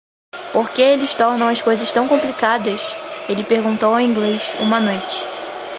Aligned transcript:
"Por 0.51 0.71
que 0.71 0.81
eles 0.81 1.13
tornam 1.13 1.47
as 1.47 1.61
coisas 1.61 1.91
tão 1.91 2.07
complicadas?" 2.07 2.81
Ele 3.29 3.43
perguntou 3.43 3.93
ao 3.93 4.01
inglês 4.01 4.41
uma 4.59 4.79
noite. 4.79 5.23